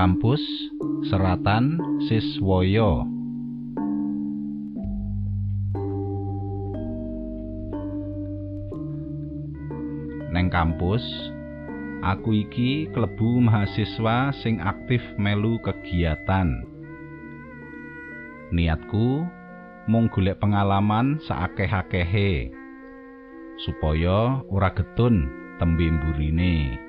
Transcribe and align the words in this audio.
Kampus 0.00 0.40
Seratan 1.12 1.76
Siswoyo 2.08 3.04
Neng 10.32 10.48
kampus 10.48 11.04
aku 12.00 12.32
iki 12.32 12.88
klebu 12.96 13.44
mahasiswa 13.44 14.32
sing 14.40 14.64
aktif 14.64 15.04
melu 15.20 15.60
kegiatan 15.60 16.64
Niatku 18.56 19.28
mung 19.84 20.08
golek 20.08 20.40
pengalaman 20.40 21.20
saakeh-akehe 21.28 22.48
supaya 23.68 24.40
ora 24.48 24.72
getun 24.72 25.28
tembe 25.60 25.92
mburine. 25.92 26.88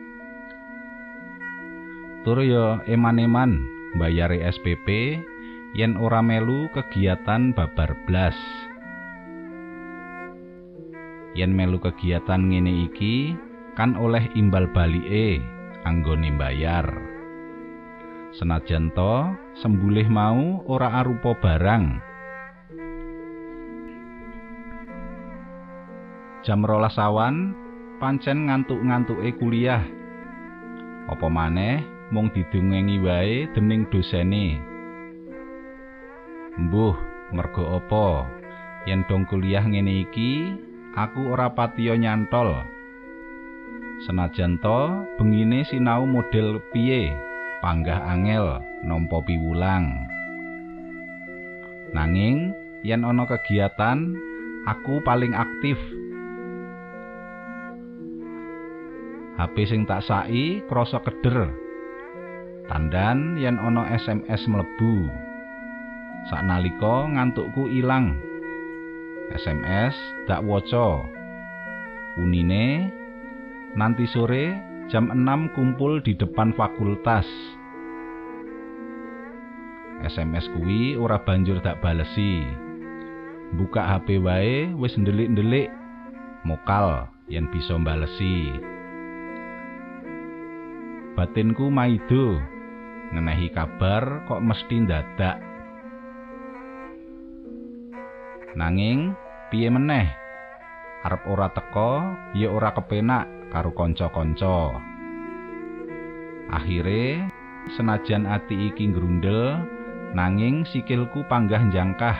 Tur 2.21 2.45
ya 2.45 2.85
eman-eman 2.85 3.65
mbayari 3.97 4.45
SPP 4.45 5.17
yen 5.73 5.97
ora 5.97 6.21
melu 6.21 6.69
kegiatan 6.69 7.49
babar 7.49 7.97
blas. 8.05 8.37
Yen 11.33 11.49
melu 11.49 11.81
kegiatan 11.81 12.45
ngene 12.45 12.85
iki 12.85 13.33
kan 13.73 13.97
oleh 13.97 14.29
imbal 14.37 14.69
balike 14.69 15.41
anggone 15.81 16.29
mbayar. 16.37 16.85
Senajan 18.37 18.93
to 18.93 19.33
sembulih 19.57 20.05
mau 20.05 20.61
ora 20.69 21.01
arupa 21.01 21.33
barang. 21.41 21.85
Jam 26.45 26.61
rolas 26.69 27.01
awan 27.01 27.57
pancen 27.97 28.45
ngantuk-ngantuke 28.45 29.41
kuliah. 29.41 29.81
Apa 31.09 31.25
maneh 31.25 31.90
mung 32.11 32.27
didungengi 32.35 32.99
wae 32.99 33.47
dening 33.55 33.87
dosene. 33.87 34.59
Mbuh, 36.59 36.95
mergo 37.31 37.79
apa? 37.79 38.27
Yen 38.83 39.07
dong 39.07 39.23
kuliah 39.25 39.63
ngene 39.63 40.03
iki, 40.03 40.51
aku 40.93 41.31
ora 41.31 41.55
patiya 41.55 41.95
nyantol. 41.95 42.51
Senajan 44.03 44.59
to 44.59 45.07
bengine 45.15 45.63
sinau 45.63 46.03
model 46.03 46.59
piye? 46.75 47.15
Panggah 47.63 48.03
angel 48.11 48.59
nampa 48.83 49.23
piwulang. 49.23 50.09
Nanging 51.95 52.51
yen 52.83 53.05
ana 53.05 53.23
kegiatan, 53.29 54.17
aku 54.65 54.99
paling 55.05 55.37
aktif 55.37 55.77
HP 59.41 59.55
sing 59.65 59.81
tak 59.89 60.05
sai 60.05 60.61
krasa 60.69 61.01
keder. 61.01 61.70
Tandan 62.71 63.35
yen 63.35 63.59
ana 63.59 63.83
SMS 63.99 64.47
mlebu. 64.47 65.11
Saknalika 66.31 67.03
ngantukku 67.11 67.67
ilang. 67.67 68.15
SMS 69.35 69.91
dak 70.23 70.39
waca. 70.47 71.03
Unine 72.15 72.87
nanti 73.75 74.07
sore 74.07 74.55
jam 74.87 75.11
6 75.11 75.51
kumpul 75.51 75.99
di 75.99 76.15
depan 76.15 76.55
fakultas. 76.55 77.27
SMS 80.07 80.47
kuwi 80.55 80.95
ora 80.95 81.19
banjur 81.19 81.59
tak 81.59 81.83
balesi. 81.83 82.47
Buka 83.51 83.83
HP 83.83 84.15
wae 84.23 84.71
wis 84.79 84.95
ndelik-ndelik. 84.95 85.67
Mokal 86.47 87.11
yen 87.27 87.51
bisa 87.51 87.75
balesi. 87.83 88.47
batinku 91.15 91.67
maido 91.67 92.39
ngenehi 93.11 93.51
kabar 93.51 94.23
kok 94.25 94.39
mesti 94.39 94.75
dadak 94.87 95.37
nanging 98.55 99.15
piye 99.51 99.71
meneh? 99.71 100.07
Arep 101.01 101.25
ora 101.25 101.49
teko 101.49 102.03
ya 102.37 102.53
ora 102.53 102.71
kepenak 102.77 103.25
karo 103.49 103.73
kanca-kanca. 103.73 104.77
Akhire 106.51 107.25
senajan 107.73 108.29
ati 108.29 108.69
iki 108.69 108.91
grundel 108.91 109.59
nanging 110.13 110.67
sikilku 110.67 111.25
panggah 111.25 111.63
jangkah 111.73 112.17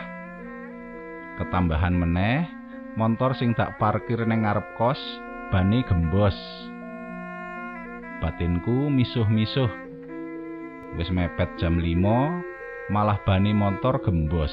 ketambahan 1.38 1.94
meneh 1.94 2.48
montor 2.98 3.38
sing 3.38 3.54
tak 3.54 3.78
parkir 3.78 4.24
ning 4.26 4.44
ngarep 4.48 4.66
kos 4.80 5.00
bane 5.54 5.84
gembos. 5.86 6.36
Batinku 8.22 8.90
misuh-misuh. 8.90 9.91
Wis 11.00 11.08
mepet 11.08 11.48
jam 11.56 11.80
5, 11.80 12.92
malah 12.92 13.20
bani 13.24 13.56
motor 13.56 14.04
gembos. 14.04 14.52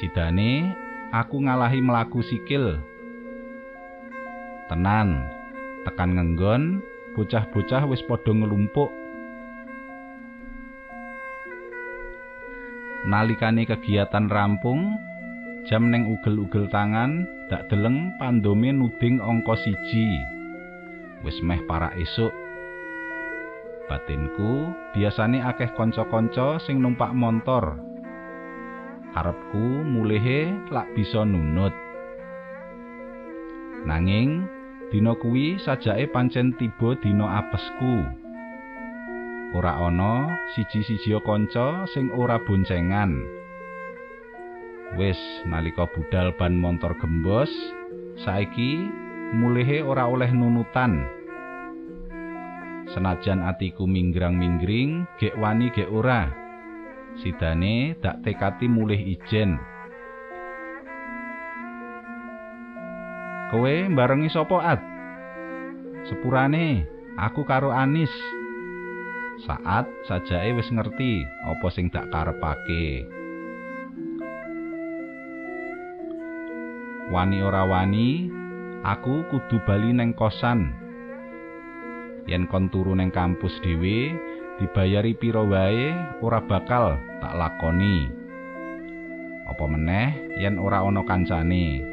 Sidane 0.00 0.72
aku 1.12 1.44
ngalahi 1.44 1.84
melaku 1.84 2.24
sikil. 2.24 2.80
Tenan, 4.72 5.28
tekan 5.84 6.16
ngenggon, 6.16 6.80
bocah-bocah 7.12 7.84
wis 7.92 8.00
padha 8.08 8.32
ngelumpuk. 8.32 8.88
Nalikane 13.06 13.68
kegiatan 13.68 14.32
rampung, 14.32 14.96
jam 15.68 15.92
neng 15.92 16.08
ugel-ugel 16.08 16.66
tangan, 16.72 17.28
dak 17.52 17.68
deleng 17.70 18.16
pandome 18.18 18.72
nuding 18.72 19.20
angka 19.22 19.54
siji. 19.60 20.36
wis 21.26 21.38
meh 21.42 21.58
para 21.66 21.90
esuk. 21.98 22.45
Batinku 23.86 24.74
biasane 24.98 25.38
akeh 25.38 25.70
kanca-kanca 25.78 26.58
sing 26.58 26.82
numpak 26.82 27.14
montor. 27.14 27.78
Karepku 29.14 29.86
mulehe 29.86 30.50
lak 30.74 30.90
bisa 30.98 31.22
nunut. 31.22 31.70
Nanging 33.86 34.44
dina 34.90 35.14
kuwi 35.14 35.62
sajake 35.62 36.10
pancen 36.10 36.50
tiba 36.58 36.98
dina 36.98 37.40
apesku. 37.40 38.04
Ora 39.54 39.78
ana 39.78 40.34
siji-siji 40.58 41.14
kanca 41.22 41.86
sing 41.94 42.10
ora 42.10 42.42
boncengan. 42.42 43.22
Wis 44.98 45.18
nalika 45.46 45.86
budal 45.94 46.34
ban 46.34 46.58
montor 46.58 46.98
gembos, 46.98 47.48
saiki 48.18 48.82
mulehe 49.32 49.80
ora 49.86 50.10
oleh 50.10 50.28
nunutan. 50.34 51.15
Senajan 52.96 53.44
atiku 53.44 53.84
minggrang-minggring, 53.84 55.04
gek 55.20 55.36
wani 55.36 55.68
gek 55.68 55.92
ora. 55.92 56.32
Sidane 57.20 57.92
dak 58.00 58.24
tekati 58.24 58.72
mulih 58.72 58.96
ijen. 58.96 59.60
Kowe 63.52 63.74
barengi 63.92 64.32
sapa 64.32 64.58
at? 64.64 64.80
Sepurane, 66.08 66.88
aku 67.20 67.44
karo 67.44 67.68
Anis. 67.68 68.08
Saat 69.44 69.84
sajake 70.08 70.56
wis 70.56 70.72
ngerti 70.72 71.20
apa 71.44 71.68
sing 71.68 71.92
dak 71.92 72.08
karepake. 72.08 73.04
Wani 77.12 77.44
ora 77.44 77.68
wani, 77.68 78.32
aku 78.88 79.28
kudu 79.28 79.60
bali 79.68 79.92
neng 79.92 80.16
kosan. 80.16 80.85
Yen 82.26 82.50
kon 82.50 82.66
turu 82.74 82.98
neng 82.98 83.14
kampus 83.14 83.54
dhewe, 83.62 84.10
dibayari 84.58 85.14
pira 85.14 85.46
wae 85.46 85.94
ora 86.18 86.42
bakal 86.42 86.98
tak 87.22 87.34
lakoni. 87.38 88.10
Apa 89.46 89.64
meneh 89.70 90.34
yen 90.42 90.58
ora 90.58 90.82
ana 90.82 91.06
kancane. 91.06 91.86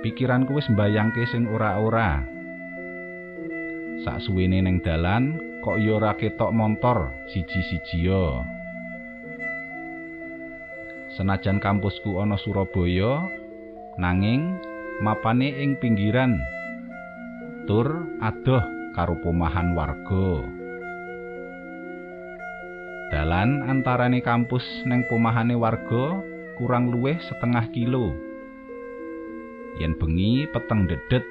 Pikiranku 0.00 0.56
wis 0.56 0.66
mbayangke 0.72 1.28
sing 1.28 1.44
ora-ora. 1.46 2.24
Sak 4.02 4.24
suwene 4.24 4.64
neng 4.64 4.80
dalan 4.80 5.36
kok 5.60 5.76
ya 5.78 6.00
ora 6.00 6.16
ketok 6.16 6.50
montor 6.50 7.12
siji-siji. 7.30 8.10
Senajan 11.12 11.60
kampusku 11.60 12.16
ana 12.16 12.40
Surabaya, 12.40 13.28
nanging 14.00 14.56
mapane 15.04 15.52
ing 15.60 15.76
pinggiran 15.76 16.40
tur 17.66 17.86
adoh 18.18 18.64
karo 18.92 19.16
pomahan 19.22 19.72
warga. 19.72 20.44
Dalan 23.12 23.68
antarane 23.68 24.24
kampus 24.24 24.64
neng 24.88 25.04
pomahane 25.06 25.52
warga 25.52 26.24
kurang 26.56 26.88
luwih 26.88 27.20
setengah 27.28 27.68
kilo. 27.76 28.16
Yen 29.76 29.96
bengi 30.00 30.48
peteng 30.48 30.88
dedet. 30.88 31.24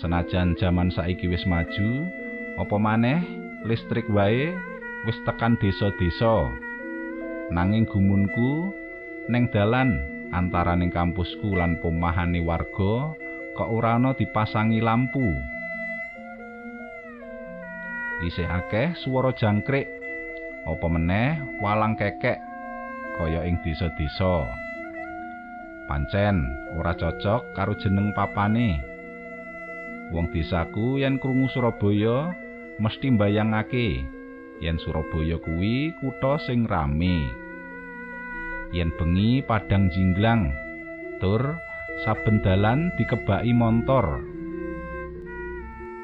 Senajan 0.00 0.56
jaman 0.58 0.90
saiki 0.90 1.28
wis 1.28 1.44
maju 1.44 2.08
apa 2.56 2.76
maneh 2.80 3.20
listrik 3.68 4.08
wae 4.10 4.52
wis 5.04 5.18
tekan 5.28 5.60
desa-desa. 5.60 6.50
Nanging 7.52 7.84
gumunku 7.84 8.72
neng 9.28 9.52
dalan 9.52 10.00
antaraning 10.32 10.90
kampusku 10.90 11.52
lan 11.52 11.76
pomahane 11.84 12.40
warga 12.40 13.12
kok 13.54 13.70
ora 13.70 13.94
ana 13.94 14.12
dipasangi 14.18 14.82
lampu? 14.82 15.22
Isih 18.26 18.50
akeh 18.50 18.98
swara 18.98 19.30
jangkrik. 19.34 19.86
Apa 20.64 20.86
meneh 20.88 21.38
walang 21.60 21.94
kekek 21.94 22.40
kaya 23.20 23.44
ing 23.44 23.60
desa-desa? 23.62 24.48
Pancen 25.84 26.40
ora 26.74 26.96
cocok 26.96 27.52
karo 27.52 27.76
jeneng 27.78 28.16
papane. 28.16 28.80
Wong 30.10 30.32
desaku 30.32 31.04
yen 31.04 31.20
krungu 31.20 31.52
Surabaya 31.52 32.32
mesti 32.80 33.12
mbayangake 33.12 34.08
yen 34.64 34.80
Surabaya 34.80 35.36
kuwi 35.38 35.92
kutha 36.00 36.40
sing 36.48 36.64
rame. 36.64 37.28
Yen 38.72 38.88
bengi 38.96 39.44
padang 39.44 39.92
jinglang 39.92 40.48
tur 41.20 41.60
saben 42.02 42.42
dalan 42.42 42.90
dikebaki 42.98 43.54
montor. 43.54 44.18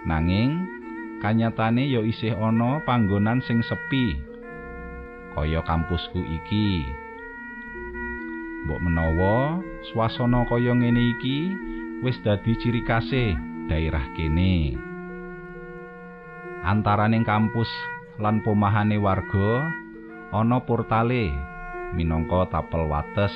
Nanging 0.07 0.71
kanyatane 1.19 1.91
ya 1.91 2.01
isih 2.07 2.39
ana 2.39 2.79
panggonan 2.87 3.43
sing 3.43 3.61
sepi 3.67 4.15
kaya 5.35 5.61
kampusku 5.67 6.23
iki. 6.23 6.87
Mbok 8.69 8.81
menawa 8.87 9.59
swasana 9.91 10.47
kaya 10.47 10.77
ngene 10.77 11.03
iki 11.19 11.39
wis 12.07 12.17
dadi 12.23 12.55
ciri 12.63 12.87
khase 12.87 13.35
daerah 13.67 14.05
kene. 14.15 14.79
Antaraning 16.61 17.25
kampus 17.25 17.69
lan 18.21 18.45
pomahane 18.45 19.01
warga 19.01 19.65
ana 20.31 20.61
portale 20.63 21.33
minangka 21.97 22.47
tapel 22.53 22.87
wates 22.87 23.33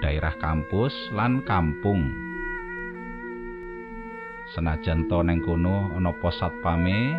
daerah 0.00 0.32
kampus 0.40 0.92
lan 1.12 1.44
kampung. 1.44 2.08
Senajan 4.56 5.06
to 5.06 5.22
neng 5.22 5.44
kono 5.44 5.94
ana 5.94 6.10
pos 6.18 6.40
satpame 6.40 7.14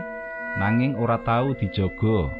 nanging 0.60 1.00
ora 1.00 1.16
tau 1.24 1.56
dijaga 1.56 2.33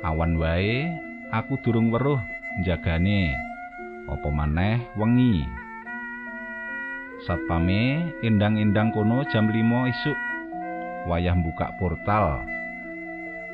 awan 0.00 0.40
wae 0.40 0.88
aku 1.28 1.60
durung 1.60 1.92
weruh 1.92 2.22
njagane 2.62 3.34
apa 4.08 4.28
maneh 4.32 4.80
wengi. 4.96 5.44
Satpame 7.28 8.14
endang-endang 8.24 8.94
kono 8.94 9.26
jam 9.28 9.50
5 9.50 9.92
isuk 9.92 10.18
wayah 11.10 11.36
buka 11.36 11.74
portal. 11.76 12.46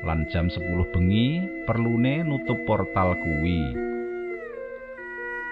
Lan 0.01 0.25
jam 0.33 0.49
10 0.49 0.65
bengi 0.95 1.45
perlune 1.69 2.25
nutup 2.25 2.63
portal 2.65 3.19
kuwi 3.21 3.90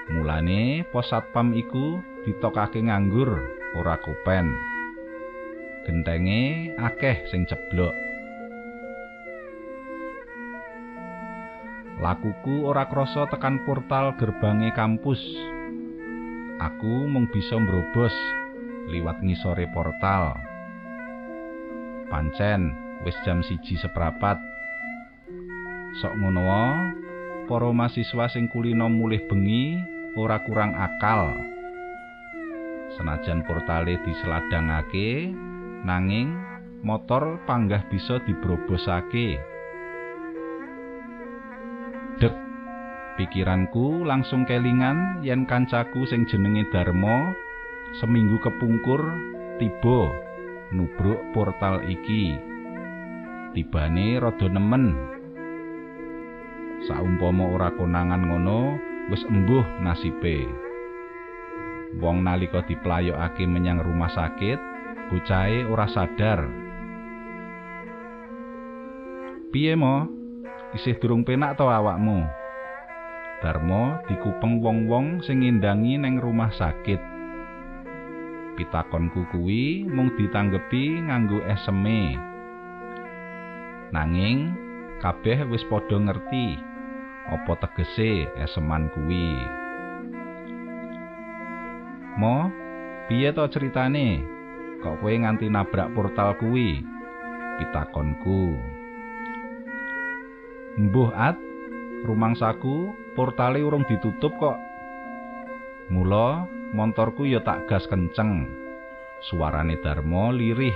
mulane 0.09 0.89
pos 0.89 1.13
satpam 1.13 1.53
iku 1.53 2.01
ditokake 2.25 2.81
nganggur 2.81 3.29
ora 3.77 4.01
kupen. 4.01 4.49
Gentenge 5.85 6.73
akeh 6.81 7.29
sing 7.29 7.45
ceblok. 7.49 7.93
Lakuku 11.99 12.63
ora 12.65 12.87
krasa 12.87 13.27
tekan 13.29 13.65
portal 13.67 14.15
gerbange 14.17 14.73
kampus. 14.73 15.19
Aku 16.59 17.11
mung 17.11 17.27
bisa 17.29 17.59
mbrobos 17.59 18.15
liwat 18.89 19.21
ngisore 19.21 19.69
portal. 19.75 20.39
Pancen 22.09 22.73
wis 23.05 23.17
jam 23.27 23.45
siji 23.45 23.77
seprapat. 23.77 24.41
Sok 26.01 26.15
ngono 26.17 26.45
para 27.49 27.69
mahasiswa 27.73 28.29
sing 28.29 28.47
kulino 28.53 28.87
mulih 28.93 29.25
bengi 29.25 29.98
ora 30.17 30.41
kurang 30.47 30.73
akal. 30.79 31.37
senajan 32.97 33.45
portale 33.45 34.01
diseladangake 34.03 35.31
nanging 35.85 36.35
motor 36.83 37.39
panggah 37.45 37.85
bisa 37.93 38.19
dibrobosake. 38.25 39.39
Dek 42.19 42.35
pikiranku 43.21 44.03
langsung 44.03 44.49
kelingan 44.49 45.23
yen 45.23 45.47
kancaku 45.47 46.09
sing 46.11 46.27
jenenge 46.27 46.67
Darmo 46.75 47.31
seminggu 48.03 48.41
kepungkur 48.43 49.03
tiba 49.63 50.01
nubruk 50.75 51.21
portal 51.37 51.85
iki. 51.87 52.35
Tibane 53.55 54.21
rada 54.21 54.49
nemen. 54.51 54.85
Saumpama 56.87 57.51
ora 57.51 57.75
konangan 57.75 58.23
ngono 58.23 58.88
wis 59.09 59.25
embuh 59.29 59.65
nasibe. 59.81 60.45
Wong 61.99 62.21
nalika 62.21 62.61
diplayokake 62.69 63.49
menyang 63.49 63.81
rumah 63.81 64.13
sakit 64.13 64.61
bocahe 65.09 65.65
ora 65.65 65.89
sadar. 65.89 66.45
Piye 69.49 69.73
mo? 69.73 70.05
Isih 70.77 71.01
durung 71.01 71.25
penak 71.25 71.57
to 71.57 71.65
awakmu? 71.65 72.29
Darmo 73.41 73.97
dikupeng 74.05 74.61
wong-wong 74.61 75.25
sing 75.25 75.41
ngendangi 75.41 75.97
neng 75.97 76.21
rumah 76.21 76.53
sakit. 76.53 77.01
Pitakonku 78.61 79.25
kuwi 79.33 79.89
mung 79.89 80.13
ditanggepi 80.19 81.09
nganggo 81.09 81.41
eseme. 81.49 82.21
Nanging 83.89 84.53
kabeh 85.01 85.49
wis 85.49 85.65
padha 85.73 85.97
ngerti 85.97 86.68
apa 87.29 87.53
tegese 87.61 88.25
eseman 88.41 88.89
kuwi 88.97 89.37
Mo, 92.19 92.51
piye 93.07 93.31
to 93.31 93.47
ceritane? 93.47 94.27
Kok 94.83 94.99
kowe 94.99 95.15
nganti 95.15 95.47
nabrak 95.47 95.95
portal 95.95 96.35
kuwi? 96.35 96.83
Pitakonku. 97.63 98.59
Mbuh 100.83 101.15
at, 101.15 101.39
rumangsaku 102.03 102.91
portale 103.15 103.63
urung 103.63 103.87
ditutup 103.87 104.35
kok. 104.43 104.59
Mula 105.95 106.51
montorku 106.75 107.23
ya 107.23 107.39
tak 107.47 107.71
gas 107.71 107.87
kenceng. 107.87 108.51
Suarane 109.31 109.79
Darmo 109.79 110.35
lirih 110.35 110.75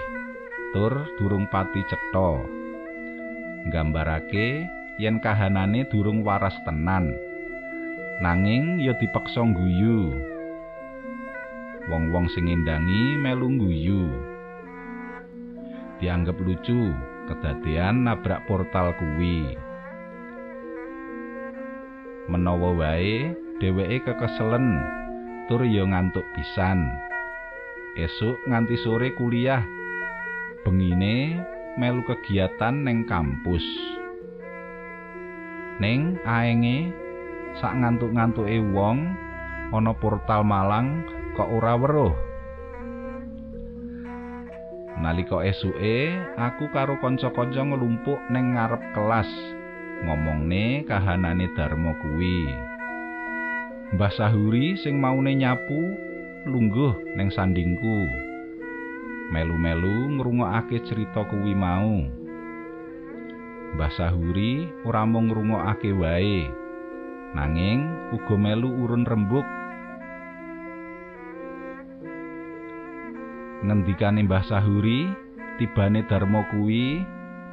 tur 0.70 1.10
durung 1.18 1.50
pati 1.50 1.82
cetha. 1.90 2.38
Nggambarake 3.66 4.62
yen 5.00 5.20
kahanane 5.20 5.88
durung 5.88 6.24
waras 6.26 6.56
tenan. 6.64 7.12
Nanging 8.20 8.82
ya 8.82 8.92
dipaksa 8.96 9.40
guyu. 9.40 10.32
wong-wong 11.90 12.30
sing 12.30 12.46
ngendangi 12.46 13.18
melu 13.18 13.48
guyu. 13.58 14.06
Dianggep 15.98 16.38
lucu 16.42 16.94
kedadean 17.30 18.06
nabrak 18.06 18.42
portal 18.46 18.94
kuwi. 18.98 19.54
Menawa 22.30 22.70
wae 22.78 23.34
dheweke 23.58 24.06
kekeselen 24.06 24.78
tur 25.50 25.62
ya 25.66 25.82
ngantuk 25.86 26.26
pisan. 26.38 26.86
Esuk 27.98 28.38
nganti 28.46 28.78
sore 28.82 29.10
kuliah. 29.18 29.62
Bengine 30.62 31.42
melu 31.78 32.02
kegiatan 32.06 32.86
neng 32.86 33.06
kampus. 33.10 33.62
Ning 35.82 36.14
aenge 36.22 36.94
sak 37.58 37.74
ngantuk-ngantuke 37.74 38.54
wong 38.70 39.02
ana 39.74 39.90
portal 39.98 40.46
Malang 40.46 41.02
kok 41.34 41.50
ora 41.50 41.74
weruh. 41.74 42.14
Nalika 45.02 45.42
esuke 45.42 46.14
aku 46.38 46.70
karo 46.70 47.02
kanca-kanca 47.02 47.66
nglumpuk 47.66 48.22
ning 48.30 48.54
ngarep 48.54 48.78
kelas 48.94 49.26
ngomongne 50.06 50.86
kahanane 50.86 51.50
Darmo 51.58 51.98
kuwi. 51.98 52.46
Mbah 53.98 54.12
Sahuri 54.14 54.78
sing 54.78 55.02
maune 55.02 55.34
nyapu 55.34 55.98
lungguh 56.46 56.94
ning 57.18 57.26
sandingku. 57.34 58.06
Melu-melu 59.34 60.14
ngrungokake 60.14 60.78
cerita 60.86 61.26
kuwi 61.26 61.58
mau 61.58 62.21
Mbah 63.72 63.92
Sahuri 63.96 64.68
ora 64.84 65.08
mung 65.08 65.32
ngrungokake 65.32 65.96
wae. 65.96 66.44
Nanging 67.32 68.12
uga 68.12 68.36
melu 68.36 68.68
urun 68.68 69.08
rembuk 69.08 69.46
ngendikane 73.64 74.28
Mbah 74.28 74.44
Sahuri 74.44 75.08
tibane 75.56 76.04
Darmo 76.04 76.44
kuwi 76.52 77.00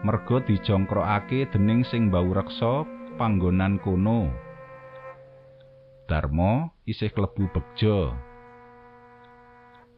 merga 0.04 0.44
dijongkrokake 0.44 1.48
dening 1.56 1.88
sing 1.88 2.12
bau 2.12 2.28
reksa 2.36 2.84
panggonan 3.16 3.80
kono. 3.80 4.28
Darmo 6.12 6.76
isih 6.84 7.16
klebu 7.16 7.48
begjo 7.56 8.12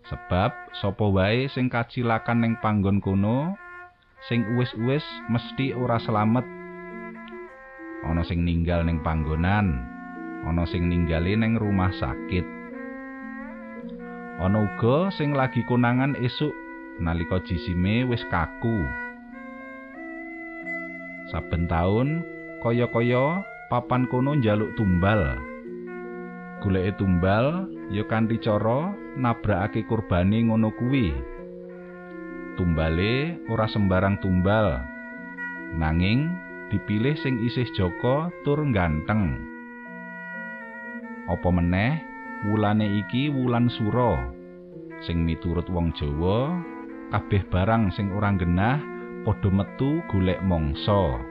sebab 0.05 0.51
sapa 0.75 1.05
wae 1.07 1.47
sing 1.49 1.71
kacilakan 1.71 2.43
ning 2.43 2.53
panggon 2.59 2.99
kono 2.99 3.55
sing 4.29 4.45
uwis-uwis 4.53 5.05
mesti 5.31 5.73
ora 5.73 5.97
selamet 6.01 6.45
ana 8.05 8.21
sing 8.25 8.45
ninggal 8.45 8.85
ning 8.85 9.01
panggonan 9.01 9.81
ana 10.45 10.65
sing 10.65 10.89
ninggale 10.89 11.33
ning 11.37 11.57
rumah 11.57 11.93
sakit 11.93 12.45
ana 14.41 14.65
uga 14.65 15.13
sing 15.13 15.33
lagi 15.37 15.61
konangan 15.69 16.17
esuk 16.17 16.53
nalika 17.01 17.41
jisime 17.45 18.05
wis 18.09 18.21
kaku 18.29 18.81
Saben 21.31 21.63
taun 21.71 22.27
kaya-kaya 22.59 23.39
papan 23.71 24.03
kono 24.11 24.35
njaluk 24.35 24.75
tumbal. 24.75 25.39
Goleke 26.59 26.91
tumbal 26.99 27.71
ya 27.87 28.03
kanthi 28.03 28.35
cara 28.43 28.91
nabrakake 29.15 29.87
kurbane 29.87 30.43
ngono 30.43 30.75
kuwi. 30.75 31.15
Tumbale 32.59 33.39
ora 33.47 33.67
sembarang 33.69 34.19
tumbal. 34.19 34.83
Nanging 35.75 36.27
dipilih 36.67 37.15
sing 37.19 37.39
isih 37.47 37.67
joko 37.75 38.27
tur 38.43 38.59
ganteng. 38.75 39.39
Apa 41.31 41.47
meneh 41.47 42.03
wulane 42.47 43.05
iki 43.05 43.31
wulan 43.31 43.71
sura 43.71 44.31
sing 45.05 45.25
miturut 45.25 45.65
wong 45.71 45.93
Jawa 45.97 46.59
kabeh 47.11 47.43
barang 47.49 47.89
sing 47.95 48.13
ora 48.13 48.33
genah 48.35 48.77
padha 49.23 49.49
metu 49.49 50.01
golek 50.09 50.41
mangsa. 50.45 51.21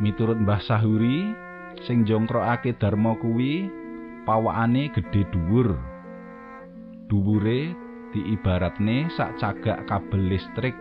Miturut 0.00 0.40
Mbah 0.40 0.64
Sahuri, 0.64 1.28
sing 1.84 2.08
jongkrokake 2.08 2.72
dharma 2.80 3.12
kuwi 3.20 3.68
pawakane 4.24 4.88
gedhe 4.96 5.28
dhuwur. 5.28 5.76
Dhuwure 7.12 7.89
diibaratne 8.10 9.10
sak 9.14 9.38
cagak 9.38 9.86
kabel 9.86 10.22
listrik. 10.30 10.74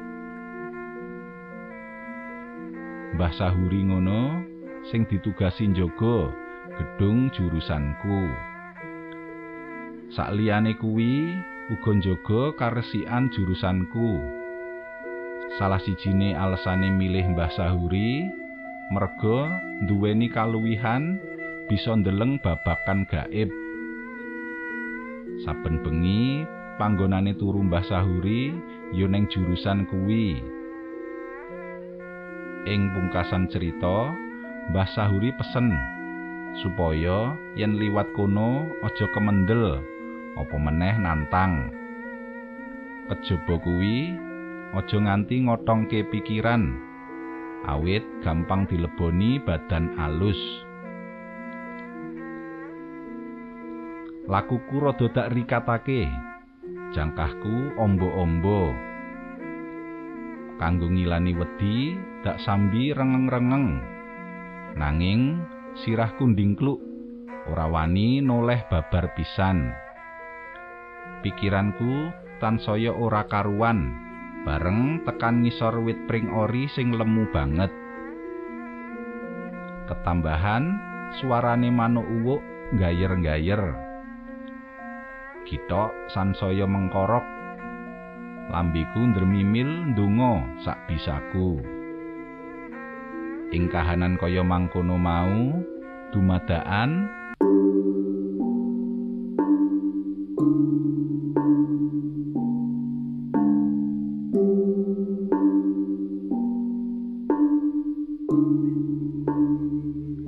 Mbah 3.17 3.33
Sahuri 3.33 3.89
ngono 3.89 4.45
sing 4.89 5.05
ditugasi 5.09 5.69
njaga 5.69 6.29
gedung 6.77 7.29
jurusanku. 7.33 8.21
Sakliyane 10.13 10.73
kuwi 10.77 11.37
uga 11.69 11.91
njaga 11.93 12.41
karesikan 12.57 13.29
jurusanku. 13.33 14.17
Salah 15.57 15.81
sijine 15.81 16.37
alesane 16.37 16.93
milih 16.93 17.33
Mbah 17.33 17.51
Sahuri 17.53 18.25
merga 18.89 19.57
nduweni 19.85 20.29
kaluwihan 20.33 21.21
bisa 21.69 21.93
ndeleng 21.93 22.41
babakan 22.41 23.05
gaib. 23.05 23.49
Saben 25.45 25.81
bengi 25.85 26.45
panggonane 26.79 27.35
turu 27.35 27.59
Mbah 27.67 27.83
Sahuri 27.83 28.55
ya 28.95 29.05
ning 29.11 29.27
jurusan 29.27 29.83
kuwi. 29.91 30.39
Ing 32.63 32.81
pungkasan 32.95 33.51
cerita, 33.51 34.15
Mbah 34.71 34.87
Sahuri 34.95 35.35
pesen 35.35 35.75
supaya 36.63 37.35
yen 37.59 37.77
liwat 37.77 38.09
kono 38.15 38.63
aja 38.81 39.05
kemendel 39.11 39.83
apa 40.39 40.55
meneh 40.55 40.95
nantang. 40.97 41.75
Kejaba 43.11 43.59
kuwi 43.59 44.15
aja 44.71 44.97
nganti 44.97 45.35
ngotongke 45.43 46.07
pikiran 46.07 46.77
awit 47.67 48.05
gampang 48.23 48.63
dileboni 48.69 49.43
badan 49.43 49.99
alus. 49.99 50.39
Lakuku 54.29 54.77
rada 54.77 55.09
dak 55.09 55.33
rikatake. 55.33 56.28
Jangkahku 56.89 57.77
ombo-ombo. 57.77 58.73
Kanggo 60.57 60.89
ngilani 60.89 61.37
wedi 61.37 61.93
dak 62.25 62.41
sambi 62.41 62.89
rengeng-rengeng. 62.97 63.77
Nanging 64.73 65.37
sirahku 65.85 66.33
ndingkluk 66.33 66.81
ora 67.53 67.69
wani 67.69 68.25
noleh 68.25 68.65
babar 68.73 69.13
pisan. 69.13 69.69
Pikiranku 71.21 72.09
tansaya 72.41 72.89
ora 72.89 73.21
karuan 73.29 73.93
bareng 74.49 75.05
tekan 75.05 75.45
ngisor 75.45 75.77
wit 75.85 76.09
pring 76.09 76.33
ori 76.33 76.65
sing 76.73 76.97
lemu 76.97 77.29
banget. 77.29 77.69
Ketambahan 79.85 80.63
suarane 81.21 81.69
manuk 81.69 82.09
uwuk 82.09 82.41
gayer-gayer. 82.81 83.88
Gitok 85.49 86.13
sansaya 86.13 86.69
mengkorok. 86.69 87.25
Lambiku 88.53 89.01
ndremimil 89.01 89.97
ndonga 89.97 90.61
sak 90.61 90.85
bisaku. 90.85 91.57
Ing 93.49 93.65
kahanan 93.65 94.13
kaya 94.21 94.45
mangkono 94.45 95.01
mau 95.01 95.57
dumadaan 96.13 97.09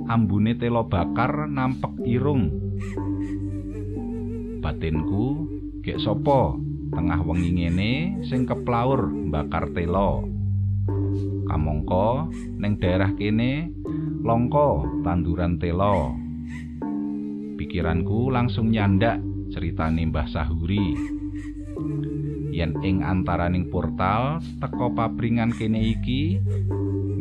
ambune 0.10 0.58
telo 0.58 0.90
bakar 0.90 1.46
nampek 1.46 1.94
irung 2.10 2.72
batinku 4.82 5.46
gek 5.86 6.02
sapa? 6.02 6.58
Tengah 6.90 7.22
wengi 7.22 7.54
ngene 7.54 8.26
sing 8.26 8.50
keplaur 8.50 9.14
bakar 9.30 9.70
telo. 9.78 10.26
Kamangka 11.46 12.26
ning 12.58 12.82
daerah 12.82 13.14
kene 13.14 13.70
longko 14.26 14.82
tanduran 15.06 15.62
telo. 15.62 16.18
Pikiranku 17.62 18.34
langsung 18.34 18.74
nyandak 18.74 19.22
ceritane 19.54 20.10
Mbah 20.10 20.26
Sahuri. 20.34 20.98
Yen 22.50 22.82
ing 22.82 23.06
antaraning 23.06 23.70
portal 23.70 24.42
teko 24.58 24.98
papringan 24.98 25.54
kene 25.54 25.94
iki 25.94 26.42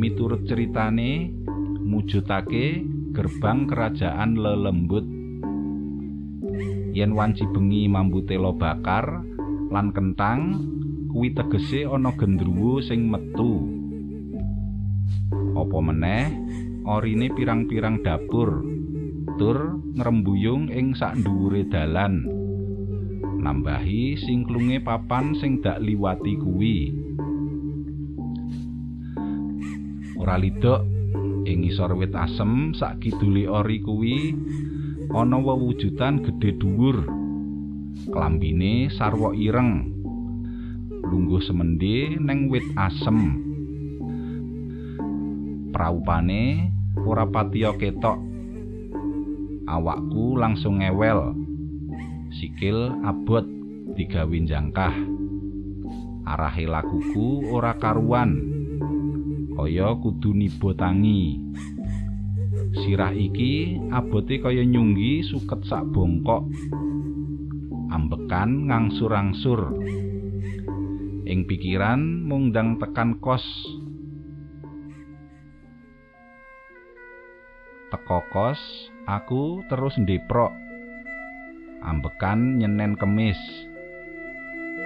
miturut 0.01 0.49
ceritane 0.49 1.29
mujudake 1.77 2.81
gerbang 3.13 3.69
kerajaan 3.69 4.41
lelembut 4.41 5.20
yen 6.91 7.15
wanci 7.15 7.47
bengi 7.47 7.87
mambu 7.87 8.27
telo 8.27 8.51
bakar 8.55 9.23
lan 9.71 9.95
kentang 9.95 10.59
kuwi 11.11 11.35
tegese 11.35 11.87
ana 11.87 12.15
gendruwo 12.15 12.83
sing 12.83 13.07
metu. 13.07 13.67
Apa 15.55 15.79
meneh? 15.83 16.27
Orine 16.87 17.31
pirang-pirang 17.31 18.03
dapur. 18.03 18.67
Tur 19.39 19.79
ngrembuyung 19.95 20.71
ing 20.75 20.95
sak 20.99 21.19
dhuwure 21.23 21.67
dalan. 21.71 22.27
Nambahi 23.41 24.19
singklunge 24.21 24.83
papan 24.83 25.33
sing 25.39 25.63
dak 25.63 25.79
liwati 25.81 26.35
kuwi. 26.37 26.77
Ora 30.21 30.37
lidok 30.37 30.85
ing 31.49 31.65
ngisor 31.65 31.97
wit 31.97 32.13
asem 32.13 32.77
sak 32.77 33.01
kidule 33.01 33.49
ori 33.49 33.81
kuwi 33.81 34.37
ana 35.11 35.37
wewujudan 35.39 36.23
gedhe 36.23 36.55
dhuwur. 36.55 37.03
Klambine 38.11 38.89
sarwa 38.95 39.35
ireng. 39.35 39.91
Lungguh 41.03 41.43
semende 41.43 42.17
ning 42.23 42.47
wit 42.47 42.65
asem. 42.79 43.19
Praupane 45.75 46.71
ora 47.03 47.27
patiya 47.27 47.75
ketok. 47.75 48.19
Awakku 49.67 50.39
langsung 50.39 50.79
ngewel. 50.79 51.35
Sikil 52.31 52.95
abot 53.03 53.43
digawe 53.99 54.39
jangkah 54.47 54.95
arahe 56.31 56.71
lakuku 56.71 57.51
ora 57.51 57.75
karuan. 57.75 58.39
Kaya 59.51 59.93
kudu 59.99 60.33
nibotangi 60.33 61.37
sirah 62.75 63.11
iki 63.11 63.79
abote 63.91 64.39
kaya 64.39 64.63
nyunggi 64.63 65.27
suket 65.27 65.67
sak 65.67 65.83
bongkok. 65.91 66.47
Ambekan 67.91 68.71
ngangsur-angsur. 68.71 69.75
Ing 71.27 71.47
pikiran 71.47 72.27
mungdang 72.27 72.79
tekan 72.79 73.19
kos. 73.19 73.43
Teko 77.91 78.23
kos 78.31 78.61
aku 79.11 79.67
terus 79.67 79.99
ndeprok. 79.99 80.55
Ambekan 81.83 82.63
nyenen 82.63 82.95
kemis. 82.95 83.39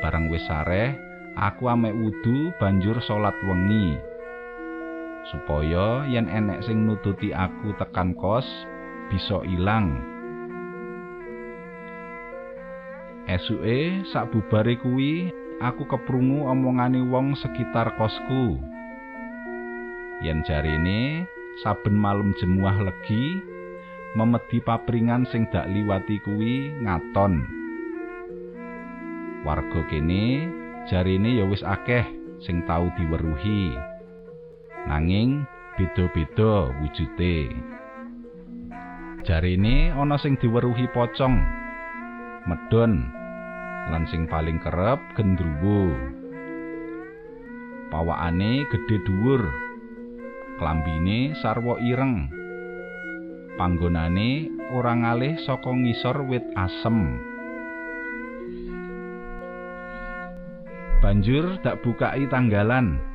Bareng 0.00 0.32
wis 0.32 0.44
sareh 0.48 0.96
aku 1.36 1.68
amek 1.68 1.92
wudu 1.92 2.52
banjur 2.56 3.00
salat 3.04 3.34
wengi 3.44 4.13
supaya 5.32 6.04
yen 6.08 6.28
enek 6.28 6.64
sing 6.64 6.84
nututi 6.84 7.32
aku 7.32 7.72
tekan 7.80 8.12
kos 8.16 8.44
bisa 9.08 9.40
ilang. 9.48 10.00
Esuke 13.24 14.04
sak 14.12 14.36
bubare 14.36 14.76
kuwi 14.76 15.32
aku 15.64 15.88
keprungu 15.88 16.44
omongane 16.44 17.00
wong 17.08 17.32
sekitar 17.40 17.96
kosku. 17.96 18.60
Yen 20.20 20.44
jarine 20.44 21.24
saben 21.64 21.96
malem 21.96 22.36
jemuah 22.36 22.84
legi 22.84 23.40
memedi 24.12 24.60
papringan 24.60 25.24
sing 25.32 25.48
dak 25.48 25.64
liwati 25.72 26.20
kuwi 26.20 26.68
ngaton. 26.84 27.48
Warga 29.44 29.80
kene 29.88 30.48
jarine 30.88 31.40
ya 31.40 31.44
wis 31.48 31.64
akeh 31.64 32.04
sing 32.44 32.60
tau 32.68 32.92
diweruhi. 32.96 33.93
Nanging 34.84 35.48
beda-beda 35.74 36.70
wujute. 36.80 37.50
Jarine 39.24 39.88
ana 39.96 40.20
sing 40.20 40.36
diweruhi 40.36 40.84
pocong 40.92 41.40
medon 42.44 43.08
lan 43.88 44.04
sing 44.12 44.28
paling 44.28 44.60
kerep 44.60 45.00
gendruwo. 45.16 45.88
Pawakane 47.88 48.68
gedhe 48.68 48.96
dhuwur 49.08 49.42
klambine 50.60 51.32
sarwa 51.40 51.80
ireng. 51.80 52.28
Panggonane 53.54 54.50
ora 54.74 54.92
ngalih 54.98 55.38
saka 55.46 55.70
ngisor 55.70 56.26
wit 56.26 56.44
asem. 56.58 57.22
Banjur 61.00 61.60
dak 61.62 61.84
bukai 61.84 62.26
tanggalan 62.28 63.13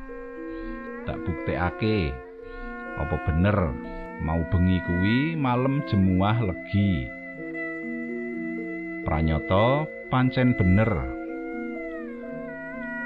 dak 1.08 1.18
buktekake 1.24 2.12
apa 3.00 3.16
bener? 3.24 3.56
Mau 4.20 4.44
bengi 4.52 4.76
kuwi 4.84 5.32
malem 5.32 5.80
jemuah 5.88 6.44
legi. 6.44 7.08
Pranyata 9.00 9.88
pancen 10.12 10.52
bener. 10.52 10.92